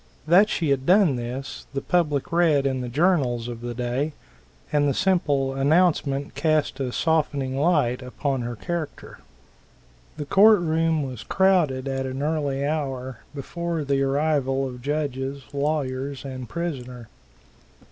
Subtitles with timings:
[0.25, 4.13] That she had done this, the public read in the journals of the day,
[4.73, 9.19] and the simple announcement cast a softening light upon her character.
[10.17, 16.25] The court room was crowded at an early hour, before the arrival of judges, lawyers
[16.25, 17.07] and prisoner.